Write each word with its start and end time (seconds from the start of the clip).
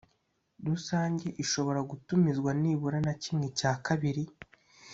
Rusange 0.67 1.27
ishobora 1.43 1.79
gutumizwa 1.89 2.51
nibura 2.61 2.97
na 3.05 3.13
kimwe 3.23 3.47
cya 3.59 3.71
kabiri 3.85 4.23